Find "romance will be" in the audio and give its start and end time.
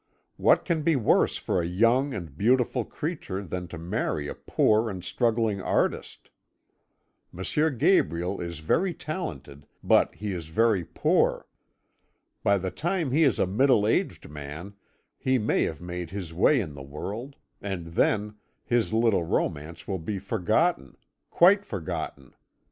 19.25-20.17